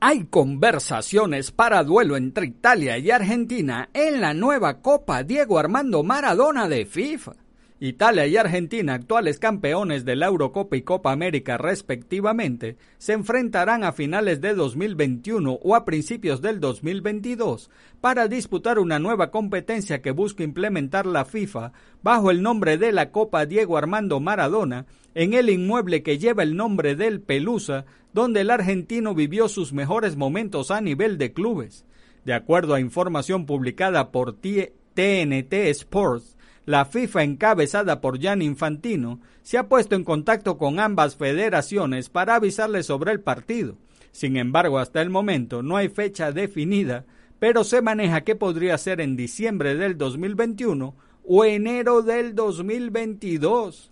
Hay 0.00 0.24
conversaciones 0.24 1.52
para 1.52 1.84
duelo 1.84 2.16
entre 2.16 2.46
Italia 2.46 2.96
y 2.98 3.10
Argentina 3.10 3.90
en 3.92 4.20
la 4.20 4.34
nueva 4.34 4.80
Copa 4.80 5.22
Diego 5.22 5.58
Armando 5.58 6.02
Maradona 6.02 6.68
de 6.68 6.86
FIFA. 6.86 7.41
Italia 7.84 8.28
y 8.28 8.36
Argentina, 8.36 8.94
actuales 8.94 9.40
campeones 9.40 10.04
de 10.04 10.14
la 10.14 10.26
Eurocopa 10.26 10.76
y 10.76 10.82
Copa 10.82 11.10
América 11.10 11.58
respectivamente, 11.58 12.76
se 12.98 13.12
enfrentarán 13.12 13.82
a 13.82 13.90
finales 13.90 14.40
de 14.40 14.54
2021 14.54 15.58
o 15.60 15.74
a 15.74 15.84
principios 15.84 16.40
del 16.40 16.60
2022 16.60 17.70
para 18.00 18.28
disputar 18.28 18.78
una 18.78 19.00
nueva 19.00 19.32
competencia 19.32 20.00
que 20.00 20.12
busca 20.12 20.44
implementar 20.44 21.06
la 21.06 21.24
FIFA 21.24 21.72
bajo 22.04 22.30
el 22.30 22.40
nombre 22.40 22.78
de 22.78 22.92
la 22.92 23.10
Copa 23.10 23.46
Diego 23.46 23.76
Armando 23.76 24.20
Maradona 24.20 24.86
en 25.16 25.34
el 25.34 25.50
inmueble 25.50 26.04
que 26.04 26.18
lleva 26.18 26.44
el 26.44 26.54
nombre 26.54 26.94
del 26.94 27.20
Pelusa 27.20 27.84
donde 28.12 28.42
el 28.42 28.52
argentino 28.52 29.12
vivió 29.12 29.48
sus 29.48 29.72
mejores 29.72 30.14
momentos 30.14 30.70
a 30.70 30.80
nivel 30.80 31.18
de 31.18 31.32
clubes. 31.32 31.84
De 32.24 32.32
acuerdo 32.32 32.74
a 32.74 32.80
información 32.80 33.44
publicada 33.44 34.12
por 34.12 34.34
TNT 34.34 35.52
Sports, 35.52 36.36
la 36.64 36.84
FIFA 36.84 37.24
encabezada 37.24 38.00
por 38.00 38.20
Jan 38.20 38.42
Infantino 38.42 39.20
se 39.42 39.58
ha 39.58 39.68
puesto 39.68 39.96
en 39.96 40.04
contacto 40.04 40.58
con 40.58 40.78
ambas 40.78 41.16
federaciones 41.16 42.08
para 42.08 42.36
avisarles 42.36 42.86
sobre 42.86 43.12
el 43.12 43.20
partido. 43.20 43.76
Sin 44.12 44.36
embargo, 44.36 44.78
hasta 44.78 45.00
el 45.00 45.10
momento 45.10 45.62
no 45.62 45.76
hay 45.76 45.88
fecha 45.88 46.32
definida, 46.32 47.04
pero 47.38 47.64
se 47.64 47.82
maneja 47.82 48.20
que 48.20 48.36
podría 48.36 48.78
ser 48.78 49.00
en 49.00 49.16
diciembre 49.16 49.74
del 49.74 49.98
2021 49.98 50.94
o 51.24 51.44
enero 51.44 52.02
del 52.02 52.34
2022. 52.34 53.90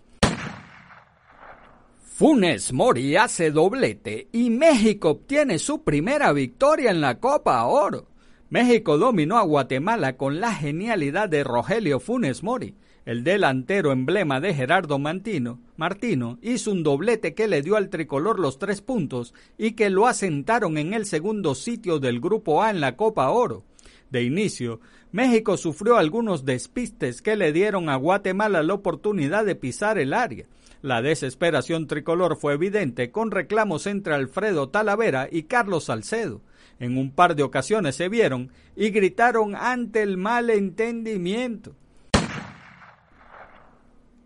Funes 2.21 2.73
Mori 2.75 3.17
hace 3.17 3.51
doblete 3.51 4.29
y 4.31 4.51
México 4.51 5.11
obtiene 5.11 5.59
su 5.59 5.83
primera 5.83 6.33
victoria 6.33 6.91
en 6.91 7.01
la 7.01 7.19
Copa 7.19 7.65
Oro. 7.65 8.10
México 8.51 8.99
dominó 8.99 9.39
a 9.39 9.43
Guatemala 9.43 10.17
con 10.17 10.41
la 10.41 10.53
genialidad 10.53 11.29
de 11.29 11.45
Rogelio 11.45 12.01
Funes 12.01 12.43
Mori. 12.43 12.75
El 13.07 13.23
delantero 13.23 13.93
emblema 13.93 14.41
de 14.41 14.53
Gerardo 14.53 14.99
Mantino, 14.99 15.61
Martino 15.77 16.37
hizo 16.43 16.73
un 16.73 16.83
doblete 16.83 17.33
que 17.35 17.47
le 17.47 17.63
dio 17.63 17.77
al 17.77 17.91
tricolor 17.91 18.41
los 18.41 18.59
tres 18.59 18.83
puntos 18.83 19.35
y 19.57 19.73
que 19.73 19.89
lo 19.89 20.09
asentaron 20.09 20.79
en 20.79 20.95
el 20.95 21.07
segundo 21.07 21.55
sitio 21.55 22.01
del 22.01 22.21
Grupo 22.21 22.61
A 22.61 22.71
en 22.71 22.81
la 22.81 22.97
Copa 22.97 23.31
Oro. 23.31 23.65
De 24.11 24.25
inicio, 24.25 24.81
México 25.13 25.57
sufrió 25.57 25.97
algunos 25.97 26.45
despistes 26.45 27.23
que 27.23 27.37
le 27.37 27.53
dieron 27.53 27.89
a 27.89 27.95
Guatemala 27.95 28.65
la 28.65 28.75
oportunidad 28.75 29.45
de 29.45 29.55
pisar 29.55 29.97
el 29.97 30.13
área 30.13 30.47
la 30.83 31.03
desesperación 31.03 31.87
tricolor 31.87 32.37
fue 32.37 32.55
evidente 32.55 33.11
con 33.11 33.31
reclamos 33.31 33.87
entre 33.87 34.15
Alfredo 34.15 34.71
Talavera 34.71 35.29
y 35.31 35.43
Carlos 35.43 35.85
Salcedo. 35.85 36.41
En 36.81 36.97
un 36.97 37.13
par 37.13 37.37
de 37.37 37.43
ocasiones 37.43 37.95
se 37.95 38.09
vieron 38.09 38.51
y 38.75 38.91
gritaron 38.91 39.55
ante 39.55 40.03
el 40.03 40.17
malentendimiento. 40.17 41.77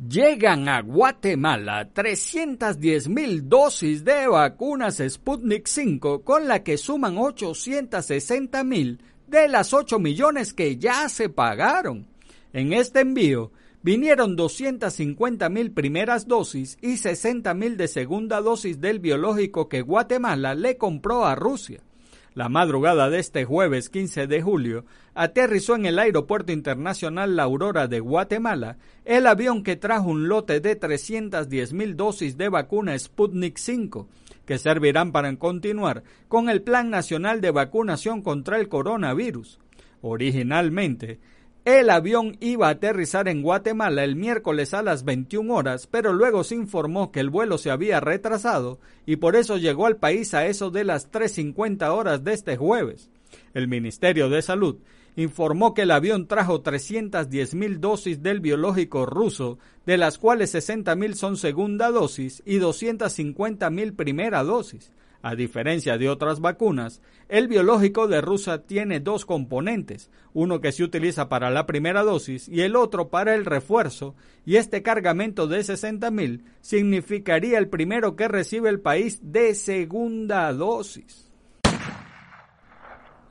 Llegan 0.09 0.68
a 0.68 0.83
Guatemala 0.83 1.88
310 1.92 3.09
mil 3.09 3.48
dosis 3.48 4.05
de 4.05 4.29
vacunas 4.29 5.02
Sputnik 5.07 5.66
5, 5.66 6.22
con 6.22 6.46
la 6.46 6.62
que 6.62 6.76
suman 6.76 7.16
860 7.16 8.62
mil 8.62 9.00
de 9.26 9.48
las 9.48 9.72
8 9.72 9.98
millones 9.98 10.52
que 10.52 10.76
ya 10.76 11.09
se 11.09 11.31
pagaron. 11.31 12.07
En 12.52 12.74
este 12.74 13.00
envío 13.00 13.52
vinieron 13.87 14.35
250 14.35 15.49
mil 15.49 15.70
primeras 15.70 16.27
dosis 16.27 16.77
y 16.83 16.96
60 16.96 17.55
mil 17.55 17.77
de 17.77 17.87
segunda 17.87 18.40
dosis 18.40 18.81
del 18.81 18.99
biológico 18.99 19.68
que 19.68 19.81
Guatemala 19.81 20.57
le 20.57 20.77
compró 20.77 21.25
a 21.25 21.37
Rusia. 21.37 21.85
La 22.35 22.49
madrugada 22.49 23.09
de 23.11 23.20
este 23.20 23.44
jueves 23.44 23.88
15 23.88 24.27
de 24.27 24.42
julio, 24.42 24.87
aterrizó 25.14 25.77
en 25.77 25.87
el 25.87 26.01
Aeropuerto 26.01 26.51
Internacional 26.51 27.37
La 27.37 27.44
Aurora 27.44 27.87
de 27.87 28.01
Guatemala 28.01 28.77
el 29.05 29.25
avión 29.29 29.62
que 29.62 29.77
trajo 29.77 30.11
un 30.11 30.27
lote 30.27 30.59
de 30.59 30.75
310 30.75 31.72
mil 31.72 31.96
dosis 31.96 32.37
de 32.37 32.49
vacuna 32.49 32.99
Sputnik 32.99 33.57
5, 33.57 34.09
que 34.46 34.59
servirán 34.59 35.12
para 35.12 35.33
continuar 35.37 36.03
con 36.27 36.49
el 36.49 36.61
Plan 36.61 36.90
Nacional 36.90 37.40
de 37.40 37.53
Vacunación 37.53 38.22
contra 38.22 38.59
el 38.59 38.68
Coronavirus. 38.68 39.61
Originalmente, 40.01 41.20
el 41.66 41.90
avión 41.90 42.37
iba 42.38 42.68
a 42.68 42.70
aterrizar 42.70 43.26
en 43.26 43.42
Guatemala 43.42 44.05
el 44.05 44.14
miércoles 44.14 44.72
a 44.72 44.83
las 44.83 45.05
21 45.05 45.52
horas, 45.52 45.88
pero 45.88 46.12
luego 46.12 46.44
se 46.44 46.55
informó 46.55 47.11
que 47.11 47.18
el 47.18 47.29
vuelo 47.29 47.59
se 47.59 47.72
había 47.72 47.98
retrasado 47.98 48.79
y 49.05 49.16
por 49.16 49.35
eso 49.35 49.57
llegó 49.57 49.87
al 49.87 49.96
país 49.96 50.33
a 50.33 50.46
eso 50.46 50.70
de 50.70 50.85
las 50.85 51.11
3.50 51.11 51.88
horas 51.88 52.22
de 52.22 52.35
este 52.35 52.57
jueves. 52.57 53.11
El 53.52 53.66
Ministerio 53.66 54.31
de 54.31 54.42
Salud 54.42 54.76
informó 55.16 55.74
que 55.74 55.83
el 55.83 55.90
avión 55.90 56.29
trajo 56.29 56.61
310 56.61 57.57
mil 57.57 57.81
dosis 57.81 58.22
del 58.22 58.38
biológico 58.38 59.05
ruso, 59.05 59.59
de 59.87 59.96
las 59.96 60.18
cuales 60.18 60.50
60 60.50 60.94
mil 60.94 61.16
son 61.16 61.37
segunda 61.37 61.90
dosis 61.90 62.44
y 62.46 62.59
250 62.59 63.70
mil 63.70 63.92
primera 63.92 64.44
dosis. 64.44 64.92
A 65.22 65.35
diferencia 65.35 65.98
de 65.98 66.09
otras 66.09 66.40
vacunas, 66.40 67.02
el 67.29 67.48
biológico 67.48 68.07
de 68.07 68.20
Rusia 68.20 68.62
tiene 68.66 69.00
dos 69.00 69.26
componentes, 69.26 70.11
uno 70.33 70.61
que 70.61 70.72
se 70.72 70.85
utiliza 70.85 71.29
para 71.29 71.50
la 71.50 71.66
primera 71.66 72.02
dosis 72.02 72.48
y 72.48 72.61
el 72.61 72.76
otro 72.76 73.09
para 73.09 73.35
el 73.35 73.44
refuerzo, 73.44 74.14
y 74.44 74.57
este 74.57 74.83
cargamento 74.83 75.46
de 75.46 75.61
60.000 75.61 76.44
significaría 76.61 77.59
el 77.59 77.68
primero 77.68 78.14
que 78.14 78.29
recibe 78.29 78.68
el 78.68 78.81
país 78.81 79.18
de 79.22 79.55
segunda 79.55 80.52
dosis. 80.52 81.33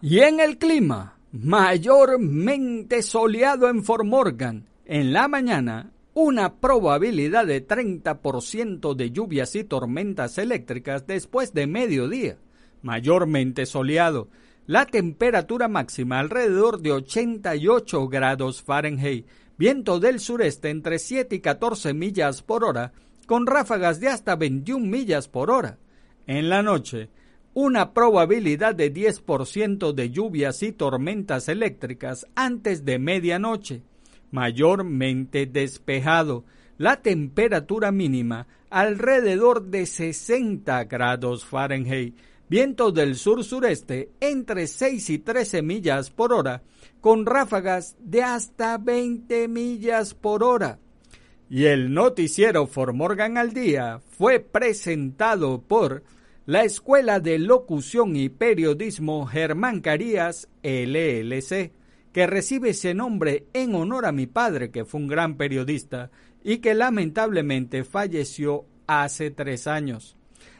Y 0.01 0.19
en 0.19 0.39
el 0.39 0.57
clima, 0.57 1.17
mayormente 1.31 3.01
soleado 3.01 3.69
en 3.69 3.83
Fort 3.83 4.05
Morgan, 4.05 4.67
en 4.85 5.13
la 5.13 5.27
mañana 5.27 5.91
una 6.15 6.61
probabilidad 6.61 7.45
de 7.45 7.67
30% 7.67 8.95
de 8.95 9.11
lluvias 9.11 9.53
y 9.53 9.65
tormentas 9.65 10.37
eléctricas 10.37 11.05
después 11.05 11.53
de 11.53 11.67
mediodía, 11.67 12.37
mayormente 12.81 13.65
soleado. 13.65 14.29
La 14.65 14.85
temperatura 14.85 15.67
máxima 15.67 16.19
alrededor 16.19 16.79
de 16.79 16.93
88 16.93 18.07
grados 18.07 18.63
Fahrenheit, 18.63 19.27
viento 19.57 19.99
del 19.99 20.21
sureste 20.21 20.69
entre 20.69 20.99
7 20.99 21.35
y 21.35 21.39
14 21.41 21.93
millas 21.93 22.41
por 22.41 22.63
hora, 22.63 22.93
con 23.27 23.45
ráfagas 23.45 23.99
de 23.99 24.07
hasta 24.07 24.37
21 24.37 24.85
millas 24.87 25.27
por 25.27 25.51
hora. 25.51 25.79
En 26.27 26.47
la 26.47 26.63
noche, 26.63 27.09
una 27.53 27.93
probabilidad 27.93 28.73
de 28.73 28.93
10% 28.93 29.91
de 29.91 30.09
lluvias 30.11 30.63
y 30.63 30.71
tormentas 30.71 31.49
eléctricas 31.49 32.25
antes 32.35 32.85
de 32.85 32.99
medianoche 32.99 33.83
mayormente 34.35 35.45
despejado. 35.45 36.43
La 36.77 37.01
temperatura 37.01 37.91
mínima 37.93 38.47
alrededor 38.69 39.63
de 39.67 39.85
60 39.85 40.83
grados 40.83 41.45
Fahrenheit. 41.45 42.17
Viento 42.49 42.91
del 42.91 43.15
sur-sureste 43.15 44.11
entre 44.19 44.67
6 44.67 45.09
y 45.09 45.19
13 45.19 45.61
millas 45.61 46.11
por 46.11 46.33
hora, 46.33 46.63
con 46.99 47.25
ráfagas 47.25 47.95
de 47.99 48.21
hasta 48.21 48.77
20 48.77 49.47
millas 49.47 50.13
por 50.13 50.43
hora. 50.43 50.79
Y 51.49 51.65
el 51.65 51.93
noticiero 51.93 52.67
Formorgan 52.67 53.37
al 53.37 53.53
día 53.53 54.01
fue 54.17 54.41
presentado 54.41 55.61
por 55.61 56.03
la 56.45 56.65
Escuela 56.65 57.21
de 57.21 57.39
Locución 57.39 58.15
y 58.17 58.29
Periodismo 58.29 59.25
Germán 59.25 59.79
Carías 59.79 60.49
LLC 60.61 61.71
que 62.15 62.27
recibe 62.27 62.69
ese 62.69 62.93
nombre 62.93 63.47
en 63.51 63.75
honor 63.75 64.05
a 64.05 64.13
mi 64.13 64.25
padre, 64.25 64.71
que 64.71 64.85
fue 64.85 65.01
un 65.01 65.07
gran 65.09 65.35
periodista 65.35 66.11
y 66.45 66.59
que 66.59 66.73
lamentablemente 66.73 67.83
falleció 67.83 68.63
hace 68.87 69.31
tres 69.31 69.67
años. 69.67 70.15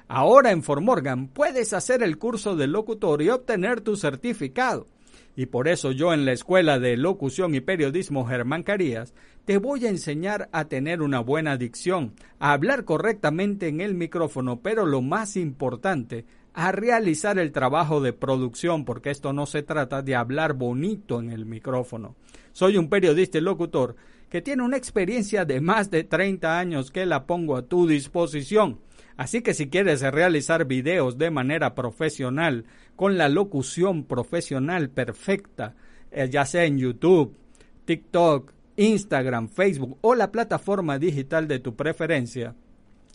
Ahora 0.09 0.51
en 0.51 0.63
Formorgan 0.63 1.29
puedes 1.29 1.71
hacer 1.71 2.03
el 2.03 2.17
curso 2.17 2.57
de 2.57 2.67
locutor 2.67 3.21
y 3.21 3.29
obtener 3.29 3.79
tu 3.79 3.95
certificado. 3.95 4.89
Y 5.37 5.45
por 5.45 5.69
eso 5.69 5.93
yo 5.93 6.11
en 6.11 6.25
la 6.25 6.33
Escuela 6.33 6.77
de 6.77 6.97
Locución 6.97 7.55
y 7.55 7.61
Periodismo 7.61 8.25
Germán 8.25 8.63
Carías 8.63 9.13
te 9.45 9.57
voy 9.57 9.85
a 9.85 9.89
enseñar 9.89 10.49
a 10.51 10.65
tener 10.65 11.01
una 11.01 11.21
buena 11.21 11.55
dicción, 11.55 12.15
a 12.37 12.51
hablar 12.51 12.83
correctamente 12.83 13.69
en 13.69 13.79
el 13.79 13.95
micrófono, 13.95 14.59
pero 14.59 14.85
lo 14.85 15.01
más 15.01 15.37
importante, 15.37 16.25
a 16.55 16.71
realizar 16.71 17.37
el 17.37 17.51
trabajo 17.51 17.99
de 17.99 18.13
producción, 18.13 18.85
porque 18.85 19.11
esto 19.11 19.33
no 19.33 19.45
se 19.45 19.61
trata 19.61 20.01
de 20.01 20.15
hablar 20.15 20.53
bonito 20.53 21.19
en 21.19 21.29
el 21.29 21.45
micrófono. 21.45 22.15
Soy 22.53 22.77
un 22.77 22.89
periodista 22.89 23.37
y 23.37 23.41
locutor 23.41 23.97
que 24.29 24.41
tiene 24.41 24.63
una 24.63 24.77
experiencia 24.77 25.43
de 25.43 25.59
más 25.59 25.91
de 25.91 26.05
30 26.05 26.57
años 26.57 26.91
que 26.91 27.05
la 27.05 27.25
pongo 27.25 27.57
a 27.57 27.63
tu 27.63 27.87
disposición. 27.87 28.79
Así 29.17 29.41
que 29.41 29.53
si 29.53 29.69
quieres 29.69 30.01
realizar 30.01 30.65
videos 30.65 31.17
de 31.17 31.29
manera 31.29 31.75
profesional, 31.75 32.65
con 32.95 33.17
la 33.17 33.27
locución 33.27 34.05
profesional 34.05 34.89
perfecta, 34.89 35.75
eh, 36.09 36.29
ya 36.29 36.45
sea 36.45 36.63
en 36.63 36.77
YouTube, 36.77 37.35
TikTok, 37.83 38.53
Instagram, 38.77 39.49
Facebook 39.49 39.97
o 40.01 40.15
la 40.15 40.31
plataforma 40.31 40.99
digital 40.99 41.49
de 41.49 41.59
tu 41.59 41.75
preferencia, 41.75 42.55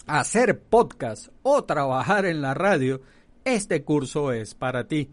hacer 0.06 0.60
podcast 0.60 1.28
o 1.42 1.64
trabajar 1.64 2.26
en 2.26 2.42
la 2.42 2.52
radio, 2.52 3.00
este 3.44 3.82
curso 3.82 4.32
es 4.32 4.54
para 4.54 4.88
ti. 4.88 5.10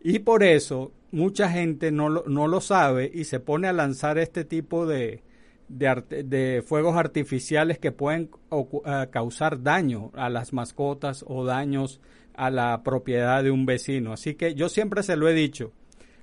Y 0.00 0.20
por 0.20 0.42
eso 0.42 0.92
mucha 1.10 1.50
gente 1.50 1.90
no 1.90 2.08
lo, 2.08 2.24
no 2.26 2.46
lo 2.46 2.60
sabe 2.60 3.10
y 3.12 3.24
se 3.24 3.40
pone 3.40 3.68
a 3.68 3.72
lanzar 3.72 4.16
este 4.18 4.44
tipo 4.44 4.86
de, 4.86 5.22
de, 5.68 6.62
fuegos 6.66 6.96
artificiales 6.96 7.78
que 7.78 7.92
pueden 7.92 8.30
eh, 8.50 9.06
causar 9.10 9.62
daño 9.62 10.10
a 10.14 10.28
las 10.28 10.52
mascotas 10.52 11.24
o 11.26 11.44
daños 11.44 12.00
a 12.34 12.50
la 12.50 12.82
propiedad 12.82 13.42
de 13.42 13.50
un 13.50 13.66
vecino. 13.66 14.12
Así 14.12 14.34
que 14.34 14.54
yo 14.54 14.68
siempre 14.68 15.02
se 15.02 15.16
lo 15.16 15.28
he 15.28 15.34
dicho, 15.34 15.72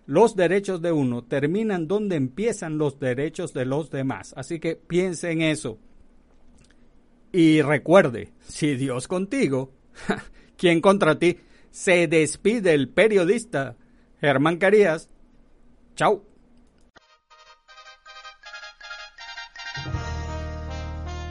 los 0.07 0.37
derechos 0.37 0.81
de 0.81 0.93
uno 0.93 1.23
terminan 1.23 1.87
donde 1.87 2.15
empiezan 2.15 2.77
los 2.77 2.97
derechos 2.97 3.53
de 3.53 3.65
los 3.65 3.91
demás. 3.91 4.33
Así 4.37 4.59
que 4.59 4.75
piense 4.75 5.31
en 5.31 5.41
eso. 5.41 5.77
Y 7.33 7.61
recuerde, 7.61 8.31
si 8.39 8.75
Dios 8.75 9.07
contigo, 9.07 9.73
¿quién 10.57 10.79
contra 10.79 11.19
ti? 11.19 11.37
Se 11.69 12.07
despide 12.07 12.73
el 12.73 12.89
periodista 12.89 13.75
Germán 14.19 14.57
Carías. 14.57 15.09
Chao. 15.95 16.23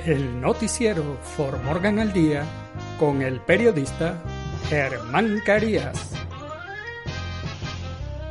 El 0.05 0.41
noticiero 0.41 1.19
For 1.23 1.61
Morgan 1.65 1.99
al 1.99 2.13
Día 2.13 2.45
con 2.99 3.23
el 3.23 3.41
periodista 3.41 4.23
Germán 4.69 5.41
Carías. 5.45 6.16